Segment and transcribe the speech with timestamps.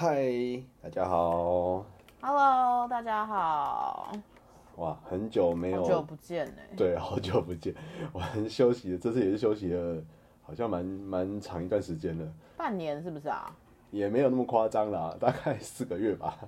[0.00, 1.84] 嗨，大家好
[2.20, 4.12] ！Hello，大家好，
[4.76, 7.74] 哇，很久没有，好久不见呢、对，好久不见，
[8.12, 10.00] 我很休息了，这次也是休息了，
[10.44, 13.52] 好像蛮蛮长一段时间了，半年是不是啊？
[13.90, 16.38] 也没有那么夸张啦， 大概四个月吧。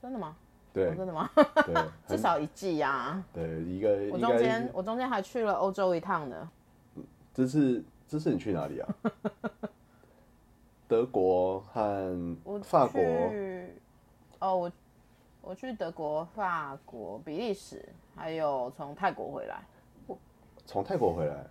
[0.00, 0.34] 真的吗？
[0.72, 1.28] 对哦真的吗？
[1.66, 1.74] 对，
[2.08, 6.50] 至少一季呀、对一个我中间我中间还去了欧洲一趟呢。
[7.34, 8.88] 这次这次你去哪里啊？
[10.88, 13.66] 德国和法国，去
[14.38, 14.72] 哦，我
[15.42, 19.60] 我去德国、法国、比利时，还有从泰国回来。
[20.64, 21.46] 从泰国回来，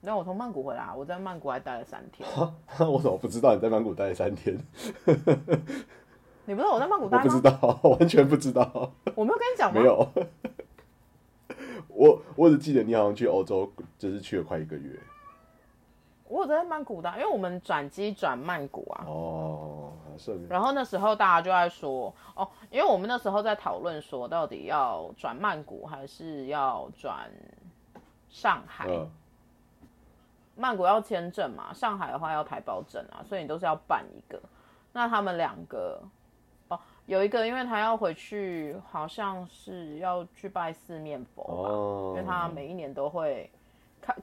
[0.00, 2.28] 然后我从曼谷回来，我在曼谷还待了三天。
[2.78, 4.58] 我怎么不知道你在曼谷待了三天？
[6.44, 7.24] 你不知道我在曼谷我待吗？
[7.24, 8.92] 不知道， 完全不知道。
[9.14, 9.80] 我没有跟你讲吗？
[9.80, 9.86] 没。
[9.86, 10.08] 有，
[11.86, 14.98] 我我只记得你好像去欧洲，就是去了快一个月。
[16.32, 19.04] 我有在曼谷的啊，因为我们转机转曼谷啊。
[19.06, 27.30] 哦，是然后那时候大家就在说，哦，因为我们那时候在讨论说，到底要转曼谷还是要转
[28.30, 28.86] 上海？
[28.88, 29.10] 嗯，
[30.56, 34.40] 曼谷要签证嘛，上海的话要台胞证啊，所以你都是要办一个。
[34.94, 36.00] 那他们两个，
[36.68, 43.50] 哦，有一个因为他要回去，好像是要去拜四面佛吧，哦因为他每一年都会
[44.00, 44.14] 开，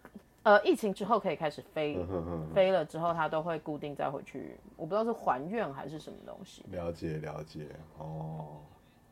[0.43, 6.63] 呃，疫情之后可以开始飞，嗯哼哼，飞了之后他都会固定再回去，我不知道是还愿还是什么东西。
[6.71, 7.67] 了解了解。
[7.97, 8.61] 哦，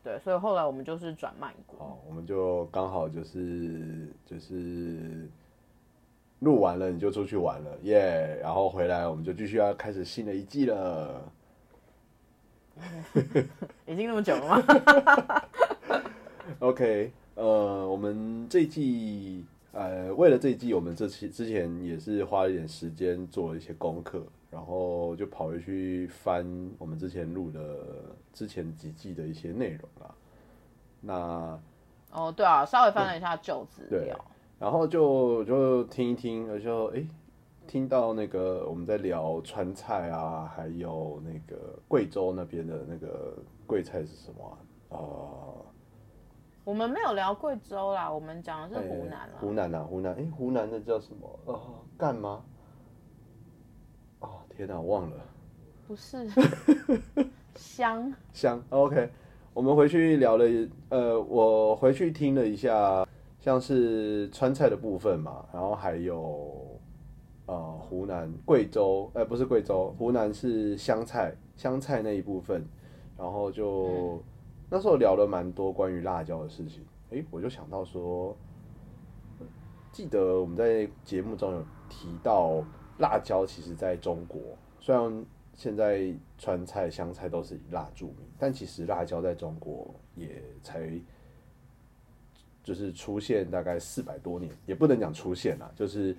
[0.02, 1.76] 对，所以后来我们就是转曼谷。
[1.78, 5.28] 好，我们就刚好就是就是
[6.40, 11.32] 录完了，你就出去玩了，耶、然后回来我们就继续要开始新的一季了。
[13.86, 15.42] 已经那么久了吗？
[16.60, 26.46] OK，呃，我们这一季，呃，为了这一季，我们这期之前也是花了一点时间做了一些功课，然后就跑回去翻
[26.78, 27.60] 我们之前录的
[28.32, 30.14] 之前几季的一些内容啦。
[31.00, 31.60] 那
[32.10, 34.18] 哦，对啊，稍微翻了一下旧资料。
[34.58, 37.06] 然后就就听一听，我就诶
[37.68, 43.36] 听到那个我们在聊川菜啊，还有那个贵州那边的那个
[43.66, 44.58] 贵菜是什么啊？
[44.88, 45.57] 呃，
[46.68, 49.38] 我们没有聊贵州啦，我们讲的是湖南啦。
[49.40, 51.40] 湖南啊，湖南，哎、湖南的叫什么？
[51.46, 51.58] 呃，
[51.96, 52.44] 干吗？
[54.20, 55.16] 哦，天哪，我忘了。
[55.86, 56.28] 不是
[57.56, 59.10] 香，香，OK。
[59.54, 60.44] 我们回去聊了，
[60.90, 63.08] 呃，我回去听了一下，
[63.40, 66.78] 像是川菜的部分嘛，然后还有
[67.46, 72.62] 呃湖南、贵州，呃不是贵州，湖南是湘菜，湘菜那一部分，
[73.16, 74.22] 然后就、
[74.70, 78.36] 那时候聊了蛮多关于辣椒的事情，诶，我就想到说，
[79.92, 82.62] 记得我们在节目中有提到
[82.98, 84.40] 辣椒，其实在中国
[84.78, 85.24] 虽然
[85.54, 90.90] 现在川菜、湘菜都是以辣著名，但其实辣椒在中国也才
[92.62, 96.14] 就是出现大概四百多年，也不能讲出现啦，就是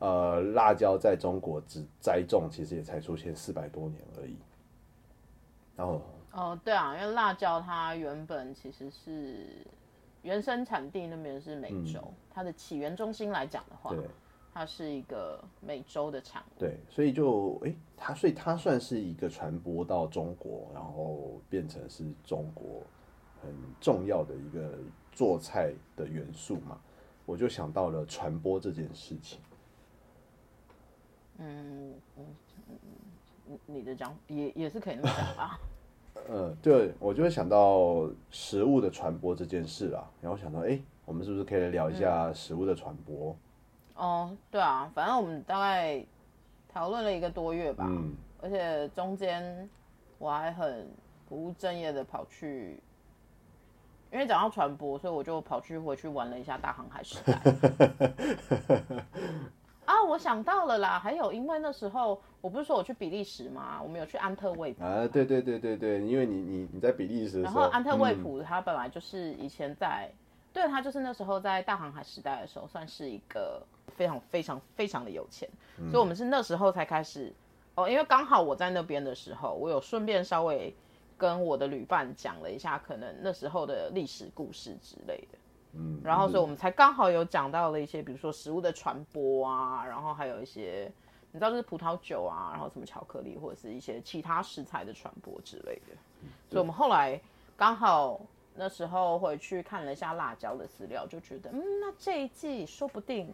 [0.00, 4.36] 呃辣椒在中国只栽种，其实也才出现四百多年而已。
[5.76, 9.64] 然后哦，对啊，因为辣椒它原本其实是
[10.22, 13.94] 原生产地那边是美洲，它的起源中心来讲的话，
[14.54, 16.58] 它是一个美洲的产物。
[16.58, 22.82] 对，所以就诶，它所以它算是一个传播到中国，然后变成是中国
[23.42, 23.50] 很
[23.80, 24.78] 重要的一个
[25.12, 26.80] 做菜的元素嘛，
[27.26, 29.38] 我就想到了传播这件事情。
[31.38, 32.26] 嗯嗯
[32.68, 32.76] 嗯，
[33.46, 35.58] 你你的讲也也是可以那么讲吧。
[36.28, 43.36] 呃，对，我就会想到食物的传播这件事啊，然后想到，哎、我们是不是可以来聊一下食物的传播？
[43.94, 46.04] 哦，对啊，反正我们大概
[46.72, 49.68] 讨论了一个多月吧，嗯，而且中间
[50.18, 50.88] 我还很
[51.28, 52.80] 不务正业的跑去，
[54.10, 57.40] 因为讲到传播，所以我就跑去回去玩了一下大航海时代。
[59.84, 70.10] 啊，我想到了啦，还有因为那时候我不是说我去比利时嘛，我们有去安特卫普，啊，对对对对对，因为你你你在比利时的时候，然后安特卫嗯普它本来就是以前在，
[70.52, 75.48] 对，它就是那时候在大航海时代的时候，算是一个非常非常非常的有钱，
[75.78, 77.32] 嗯所以我们是那时候才开始
[77.74, 80.72] 哦，因为刚好我在那边的时候，我有顺便稍微
[81.18, 85.31] 跟我的旅伴讲了一下可能那时候的历史故事之类的。
[85.74, 90.92] 嗯，然后，所以我们才刚好有讲到了一些，比如说食物的传播啊，然后还有一些
[91.30, 95.96] 你知道，就是葡萄酒啊，然后什么巧克力或者是一些其他食材的传播之类的。
[96.50, 97.18] 所以我们后来
[97.56, 98.20] 刚好
[98.54, 103.32] 那时候回去看了一下辣椒的资料，就觉得嗯，那这一季说不定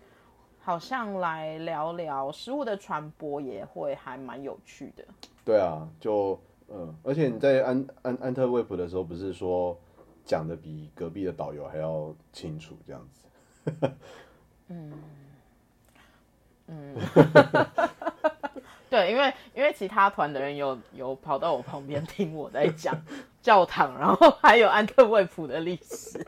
[0.61, 5.05] 好像来聊聊食物的传播也会还蛮有趣的。
[5.45, 6.39] 对啊，就
[6.69, 9.77] 嗯，而且你在安安安特卫普的时候，不是说
[10.29, 13.91] 讲的比隔壁的导游还要清楚这样子？
[14.69, 14.93] 嗯
[16.67, 16.95] 嗯
[18.91, 22.95] 对，因为因为其他团的人有有跑到我旁边听我在讲
[23.41, 26.23] 教堂，然后还有安特卫普的历史。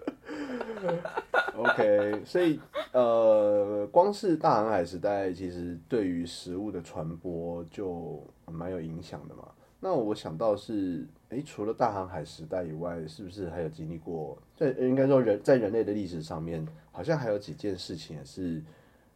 [1.56, 2.58] OK，所以
[2.92, 9.46] 呃，光是大航海时代，其实对于食物的传播就蛮有影响的嘛。
[9.78, 14.36] 那我想到是，诶，除了大航海时代以外，是不是还有经历过？
[14.56, 18.62] 在应该说人在人类的历史上面，好像还有几件事情也是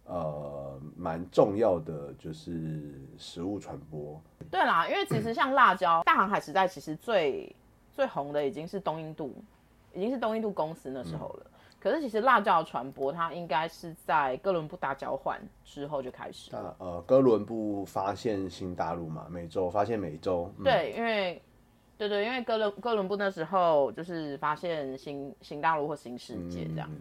[0.04, 4.20] 呃蛮重要的，就是食物传播。
[4.50, 7.54] 对啦，因为其实像辣椒，大航海时代其实最
[7.90, 9.34] 最红的已经是东印度，
[9.92, 11.46] 已经是东印度公司那时候了。
[11.80, 16.50] 可是其实辣椒的传播，它应该是在哥伦布大交换之后就开始。
[16.50, 21.42] 那呃，哥伦布发现新大陆嘛，美洲发现美洲，嗯、对，因为
[21.96, 27.00] 对对，因为哥伦哥伦布那时候就是发现新新大陆或新世界这样子，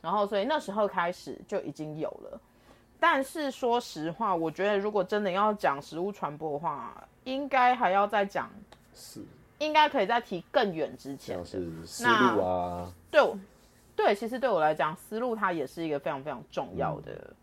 [0.00, 2.40] 然后所以那时候开始就已经有了。
[2.98, 8.50] 但是说实话，我觉得如果真的要讲食物传播的话，应该还要再讲，
[8.94, 9.22] 是
[9.58, 11.44] 应该可以再提更远之前。
[11.44, 13.38] 是丝路啊，对我，
[13.94, 17.34] 对，其实对我来讲，思路它也是一个非常非常重要的，嗯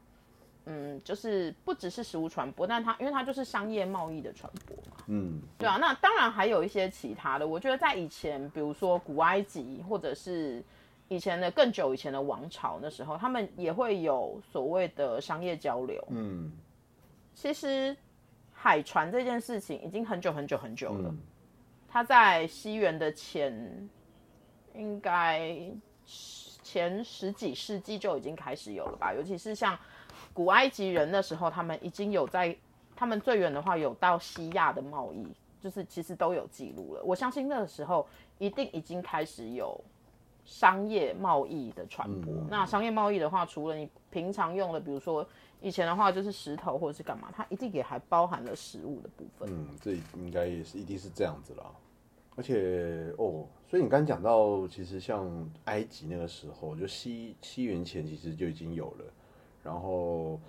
[1.03, 5.03] 就是不只是食物传播，但它因为它就是商业贸易的传播嘛。
[5.07, 7.47] 嗯，对啊，那当然还有一些其他的。
[7.47, 10.63] 我觉得在以前，比如说古埃及，或者是
[11.07, 16.01] 以前的更久以前的王朝那时候，他们也会有所谓的商业交流。
[16.09, 16.51] 嗯
[17.33, 17.95] 其实
[18.53, 21.17] 海船这件事情已经很久很久很久了，嗯
[21.89, 23.89] 它在西元的前
[24.75, 25.57] 应该
[26.05, 29.13] 前十几世纪就已经开始有了吧？
[29.13, 29.77] 尤其是像
[30.33, 32.55] 古埃及人那时候，他们已经有在
[32.95, 35.27] 他们最远的话有到西亚的贸易，
[35.59, 37.03] 就是其实都有记录了。
[37.03, 38.07] 我相信那个时候
[38.37, 39.79] 一定已经开始有
[40.45, 42.33] 商业贸易的传播。
[42.49, 45.27] 那商业贸易的话，除了你平常用的，比如说
[45.61, 49.49] 以前的话就是石头或者是干嘛，它一定也还包含了食物的部分。
[49.51, 51.65] 嗯，这应该也是一定是这样子啦。
[52.37, 55.29] 而且哦，所以你刚刚讲到，其实像
[55.65, 59.05] 埃及那个时候，就西西元前其实就已经有了。
[59.63, 60.39] 然后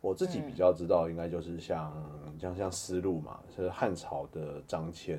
[0.00, 1.92] 我自己比较知道，应该就是像
[2.38, 5.18] 像像丝路嘛，是汉朝的张骞，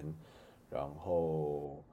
[0.69, 1.83] 然后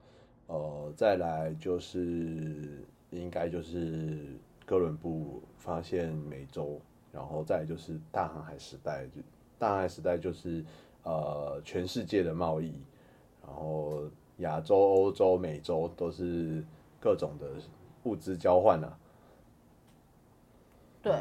[0.47, 4.35] 呃再来就是应该就是
[4.65, 6.81] 哥伦布发现美洲，
[7.11, 9.21] 然后再就是大航海时代，就
[9.59, 10.65] 大航海时代就是
[11.03, 12.73] 呃全世界的贸易，
[13.45, 16.65] 然后亚洲、欧洲、美洲都是
[16.99, 17.47] 各种的
[18.03, 18.97] 物资交换啊。
[21.03, 21.13] 对，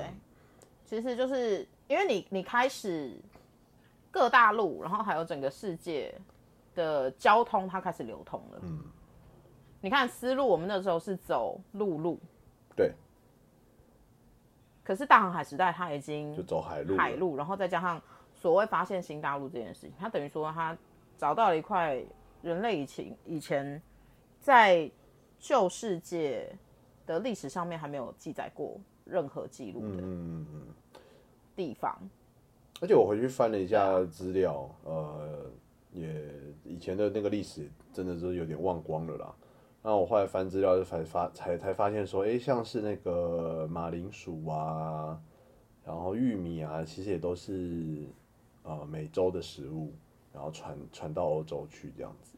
[0.91, 3.17] 其实就是因为你你开始
[4.11, 6.13] 各大陆，然后还有整个世界
[6.75, 8.59] 的交通，它开始流通了。
[8.63, 8.83] 嗯，
[9.81, 12.19] 你看丝路，我们那时候是走陆路，
[12.75, 12.93] 对，
[14.83, 16.97] 可是大航海时代它已经就走海路。
[16.97, 18.03] 海路，然后再加上
[18.35, 20.77] 所谓发现新大陆这件事情，它等于说它
[21.17, 22.03] 找到了一块
[22.43, 23.81] 人类以前以前
[24.41, 24.91] 在
[25.39, 26.53] 旧世界
[27.07, 28.77] 的历史上面还没有记载过
[29.11, 30.47] 任何记录的嗯，
[31.57, 31.99] 地方。
[32.81, 35.51] 而且我回去翻了一下资料，呃，
[35.93, 36.25] 也
[36.65, 39.35] 以前的那个历史真的是有点忘光了啦。
[39.83, 45.21] 那我后来翻资料就才发才才发现说，诶，像是那个马铃薯啊，
[45.85, 48.05] 然后玉米啊，其实也都是
[48.63, 49.93] 呃美洲的食物，
[50.33, 52.33] 然后传传到欧洲去这样子。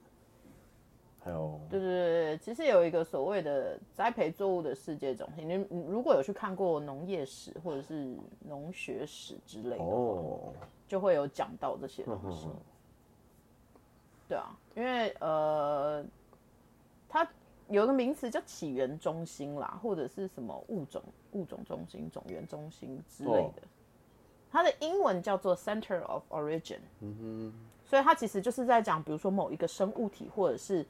[1.25, 10.53] 还有对对对对，其实有一个所谓的栽培作物的世界中心，你你如果有去看过农业史或者是农学史之类的，哦，
[10.89, 12.49] 就会有讲到这些东西。
[14.29, 16.05] 对啊，因为呃，
[17.09, 17.29] 它
[17.69, 21.03] 有个名词叫起源中心啦，或者是什么物种
[21.33, 23.63] 物种中心、种源中心之类的。
[24.51, 26.81] 它的英文叫做 Center of Origin。
[27.01, 27.53] 嗯哼。
[27.85, 30.87] 所以它其实就是在讲，比如说某一个生物体，或者是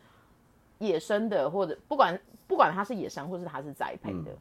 [0.83, 4.37] 野生的，或者不管不管它是野生或是它是栽培的，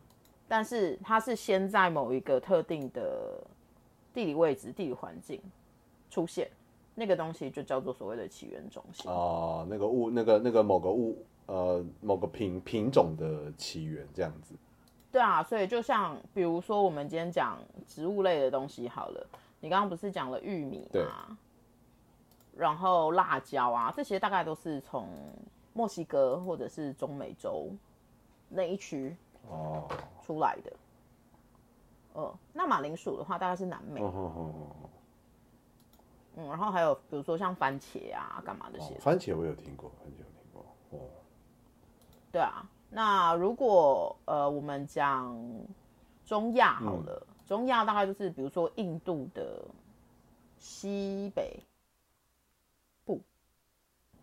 [0.47, 3.39] 但是它是先在某一个特定的
[4.11, 5.39] 地理位置、地理环境
[6.09, 6.49] 出现，
[6.95, 9.09] 那个东西就叫做所谓的起源中心。
[9.09, 14.55] 啊、那个物，那个那个某个物，呃，某个品品种的起源这样子。
[15.11, 19.27] 对啊，所以就像比如说我们今天讲植物类的东西好了，
[19.59, 21.37] 你刚刚不是讲了玉米啊，
[22.55, 25.07] 然后辣椒啊，这些大概都是从
[25.73, 27.69] 墨西哥或者是中美洲
[28.49, 29.15] 那一区
[29.49, 29.87] 哦，
[30.21, 30.73] 出来的。
[32.13, 34.89] 呃，那马铃薯的话大概是南美，哦哦哦哦
[36.35, 40.65] 嗯，然后还有比如说像番茄啊，干嘛这些哦，，番茄我有听过，番茄有听过。
[40.91, 40.99] 哦，
[42.31, 42.69] 对啊。
[42.89, 45.33] 那如果呃我们讲
[46.25, 49.63] 中亚好了，中亚大概就是比如说印度的
[50.57, 51.70] 西北部，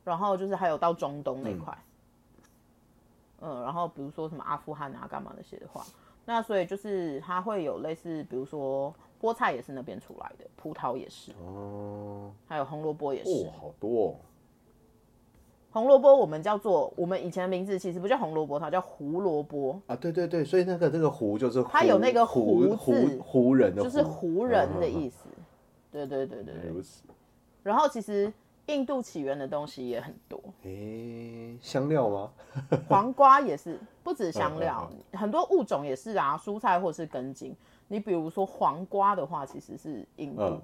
[0.08, 1.76] 然后就是还有到中东那块，
[3.40, 5.84] 嗯然后比如说什么阿富汗啊干嘛那些的话，
[6.24, 13.30] 那所以就是它会有类似，比如说菠菜也是那边出来的，葡萄也是，哦，还有红萝卜也是。
[13.46, 14.14] 哦，好多、哦。
[15.70, 25.28] 红萝卜我们叫做我们以前的名字其实不叫红萝卜，它叫胡萝卜，啊，对对对，所以那个那个胡就是它有那个胡胡字胡胡人的就是胡胡人的意思。
[25.92, 26.70] 对对对对对。
[26.70, 27.02] 如此。
[27.62, 28.32] 然后其实
[28.68, 32.30] 印度起源的东西也很多，诶，香料吗？
[32.88, 37.54] 黄瓜也是，不止香料，很多物种也是啊，蔬菜或是根茎。
[37.88, 40.42] 你比如说黄瓜的话，其实是印度。
[40.42, 40.60] 嗯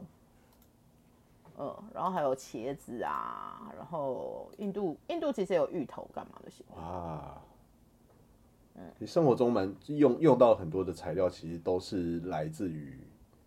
[1.57, 7.41] 嗯，然后还有茄子啊，然后印度印度其实有芋头干嘛的些，哇，
[8.99, 12.99] 你生活中蛮用用到很多的材料，其实都是来自于，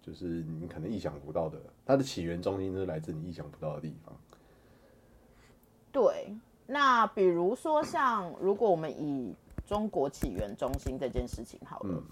[0.01, 4.15] 就是你可能意想不到的，它的起源中心是来自你意想不到的地方。
[5.97, 6.31] 对，
[6.67, 9.33] 那比如说像如果我们以
[9.65, 12.03] 中国起源中心这件事情好了，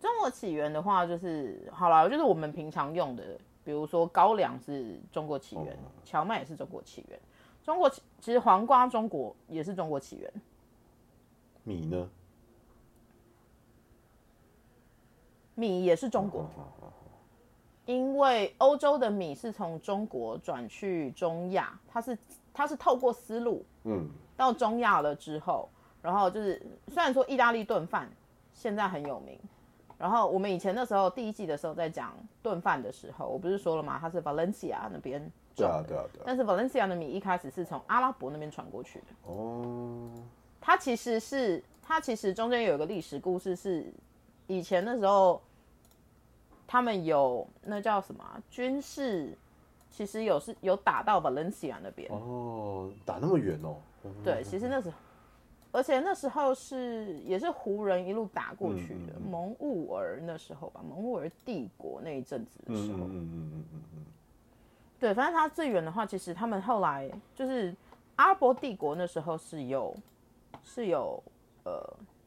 [0.00, 7.20] 中国起源的话就是好了，就是我们平常用的，比如说高粱是中国起源，荞麦也是中国起源，
[7.62, 10.32] 中国其实黄瓜中国也是中国起源，
[11.64, 12.08] 米呢？
[15.54, 16.48] 米也是中国，
[17.88, 22.18] 因为欧洲的米是从中国转去中亚，它是
[22.52, 25.66] 它是透过丝路，嗯，到中亚了之后，
[26.02, 28.06] 然后就是虽然说意大利炖饭
[28.52, 29.38] 现在很有名，
[29.96, 33.96] 然后我们以前那时候第一季的时候在讲炖饭的时候，我不是说了吗？
[33.98, 35.18] 它是 Valencia 那边
[35.56, 36.24] 对种的，啊对啊对啊。
[36.26, 39.32] 但是 Valencia 的米一开始是从阿拉伯那边传过去的。
[39.32, 40.10] 哦，
[40.60, 43.90] 它其实是它其实中间有一个历史故事，是
[44.46, 45.40] 以前的时候
[46.68, 49.36] 他们有那叫什么啊、军事，
[49.90, 52.08] 其实有是有打到 Valencia 那边。
[52.12, 53.76] 哦，打那么远哦。
[54.22, 54.96] 对，其实那时候，
[55.72, 64.04] 而且那时候是也是胡人一路打过去嗯的，蒙兀儿那时候吧，蒙兀儿帝国那一阵子的时候，嗯嗯嗯嗯嗯嗯
[65.00, 67.74] 对，反正他最远的话，其实他们后来就是
[68.16, 69.96] 阿拉伯帝国那时候是有
[70.62, 71.22] 是有
[71.64, 71.82] 呃，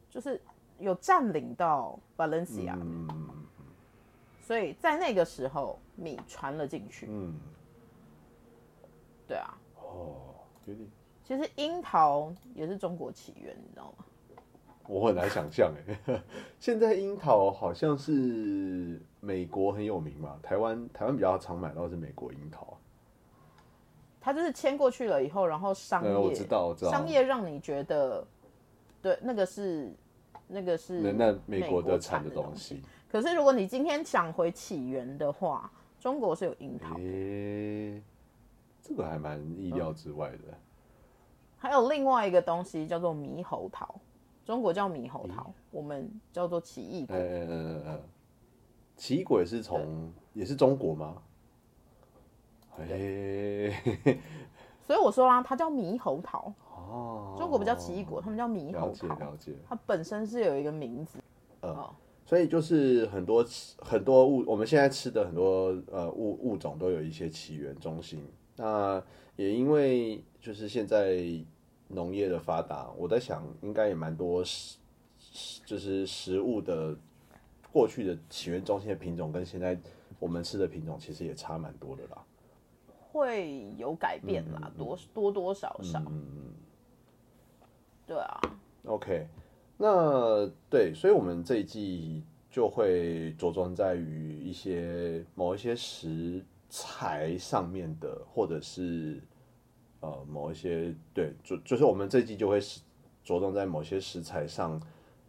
[0.09, 0.41] 就是
[0.79, 3.40] 有占领到 Valencia，、嗯嗯
[4.51, 7.33] 所以在那个时候米传了进去，嗯，
[9.25, 10.89] 对啊，哦，有点，
[11.23, 14.03] 其实樱桃也是中国起源，你知道吗？
[14.89, 15.71] 我很难想象
[16.05, 16.21] 哎。
[16.59, 22.75] 现在樱桃好像是美国很有名嘛，台湾台湾比较常买到是美国樱桃啊。
[24.19, 28.27] 它就是迁过去了以后，然后商业，呃我知道我知道商业让你觉得，
[29.01, 29.95] 对，那个是
[30.45, 32.83] 那个是那那美国的产产的东西。
[33.11, 38.01] 西，可是如果你今天想回起源的话，中国是有樱桃，诶，
[38.81, 40.57] 这个还蛮意料之外的。
[41.57, 43.93] 还有另外一个东西叫做猕猴桃，
[44.45, 47.15] 中国叫猕猴桃，我们叫做奇异果。
[48.95, 51.21] 奇异果也是从也是中国吗？
[52.79, 53.69] 哎，
[54.81, 59.55] 所以我说啦，它叫猕猴桃，哦，中国不叫奇异果，他们叫猕了解猴桃，了解。
[59.67, 61.19] 它本身是有一个名字。
[61.61, 61.93] 哦，
[62.31, 63.45] 所以就是很多
[63.79, 68.25] 很多物，我们现在吃的很多呃物物种都有一些起源中心。
[68.55, 69.03] 那
[69.35, 71.21] 也因为就是现在
[71.89, 74.77] 农业的发达，我在想应该也蛮多食
[75.65, 76.95] 就是食物的
[77.69, 79.77] 过去的起源中心的品种跟现在
[80.17, 82.23] 我们吃的品种其实也差蛮多的啦。
[83.11, 86.01] 会有改变嗯啦，多多多少少。
[86.07, 86.53] 嗯
[88.07, 88.39] 对啊
[88.85, 89.27] ，OK，
[89.83, 99.19] 那对，所以我们这一季就会着重在于一些某一些食材上面的，或者是
[100.01, 102.79] 呃某一些对，就就是我们这一季就会是
[103.23, 104.79] 着重在某些食材上，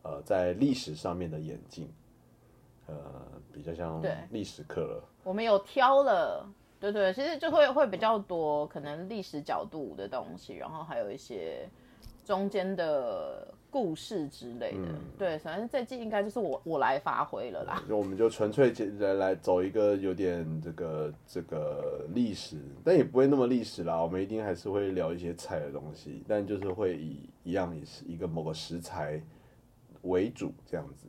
[0.02, 1.90] 呃，在历史上面的演进，
[2.86, 2.94] 呃，
[3.50, 5.02] 比较像对历史课了。
[5.24, 6.46] 我们有挑了，
[6.78, 11.66] 对对，其实就会会比较多可能历史角度的东西，然后还有一些
[12.22, 14.88] 中间的故事之类的。
[15.18, 17.82] 对，反正这季应该就是我我来发挥了啦。
[17.88, 24.00] 就我们就纯粹来来走一个有点这个这个历史，但也不会那么历史啦。
[24.00, 29.18] 我们一定还是会聊一些菜的东西，但就是会以一样以是一个某个食材
[30.02, 31.06] 为主这样子。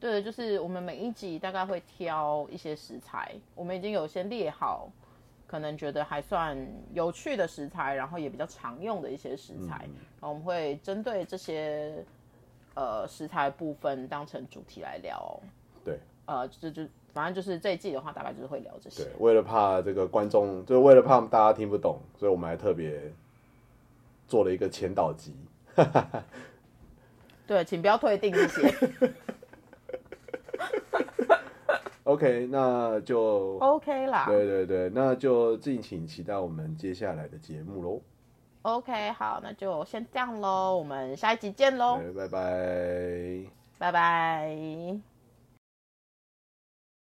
[0.00, 4.90] 对，就是我们每一集大概会挑一些食材，我们已经有先列好，
[5.48, 6.56] 可能觉得还算
[6.92, 9.88] 有趣的食材，然后也比较常用的一些食材，
[10.20, 12.04] 然后我们会针对这些
[12.74, 15.40] 呃食材部分当成主题来聊。
[15.82, 23.10] 对，呃，就就反正就是这一季的话，大概就是会聊这些对。，为了怕这个观众，就是为了怕大家听不懂，所以我们还特别
[24.26, 25.34] 做了一个前导集。
[27.46, 28.74] 对，请不要退订这些。
[32.08, 34.24] OK，那就 OK 啦。
[34.26, 38.00] 对对对，那就敬请期待我们接下来的节目喽。
[38.62, 43.50] OK，好，那就先这样喽，我们下一集见喽，对，拜拜。
[43.76, 45.17] 拜拜。